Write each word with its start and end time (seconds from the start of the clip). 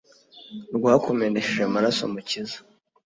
rwakumenesheje 0.75 1.61
amaraso, 1.69 2.03
mukiza 2.13 2.57